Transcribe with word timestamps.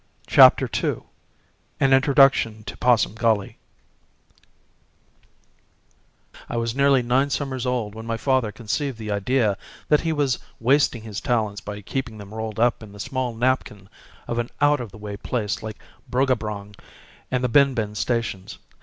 CHAPTER 0.25 0.67
TWO 0.67 1.03
An 1.79 1.93
Introduction 1.93 2.63
to 2.63 2.75
Possum 2.75 3.13
Gully 3.13 3.59
I 6.49 6.57
was 6.57 6.73
nearly 6.75 7.03
nine 7.03 7.29
summers 7.29 7.67
old 7.67 7.93
when 7.93 8.07
my 8.07 8.17
father 8.17 8.51
conceived 8.51 8.97
the 8.97 9.11
idea 9.11 9.59
that 9.89 10.01
he 10.01 10.11
was 10.11 10.39
wasting 10.59 11.03
his 11.03 11.21
talents 11.21 11.61
by 11.61 11.81
keeping 11.81 12.17
them 12.17 12.33
rolled 12.33 12.59
up 12.59 12.81
in 12.81 12.93
the 12.93 12.99
small 12.99 13.35
napkin 13.35 13.89
of 14.27 14.39
an 14.39 14.49
out 14.59 14.79
of 14.79 14.89
the 14.91 14.97
way 14.97 15.17
place 15.17 15.61
like 15.61 15.77
Bruggabrong 16.09 16.73
and 17.29 17.43
the 17.43 17.47
Bin 17.47 17.75
Bin 17.75 17.93
stations. 17.93 18.57